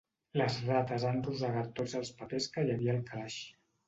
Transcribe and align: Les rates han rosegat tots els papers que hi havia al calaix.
Les 0.41 0.55
rates 0.69 1.03
han 1.09 1.19
rosegat 1.27 1.69
tots 1.79 1.93
els 1.99 2.09
papers 2.21 2.47
que 2.57 2.65
hi 2.65 2.73
havia 2.77 2.95
al 2.95 3.05
calaix. 3.11 3.37